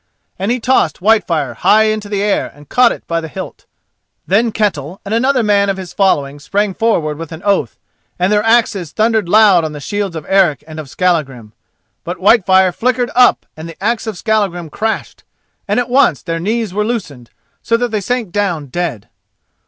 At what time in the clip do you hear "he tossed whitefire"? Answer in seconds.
0.49-1.53